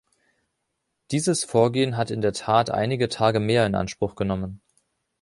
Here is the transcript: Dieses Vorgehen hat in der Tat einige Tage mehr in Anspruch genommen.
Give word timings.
Dieses 1.11 1.43
Vorgehen 1.43 1.95
hat 1.95 2.09
in 2.09 2.21
der 2.21 2.33
Tat 2.33 2.71
einige 2.71 3.07
Tage 3.07 3.39
mehr 3.39 3.67
in 3.67 3.75
Anspruch 3.75 4.15
genommen. 4.15 4.59